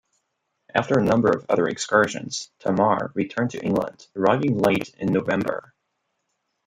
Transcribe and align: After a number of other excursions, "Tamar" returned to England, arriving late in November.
After 0.73 0.97
a 0.97 1.03
number 1.03 1.29
of 1.29 1.45
other 1.47 1.67
excursions, 1.67 2.49
"Tamar" 2.57 3.11
returned 3.13 3.51
to 3.51 3.63
England, 3.63 4.07
arriving 4.15 4.57
late 4.57 4.95
in 4.95 5.13
November. 5.13 5.75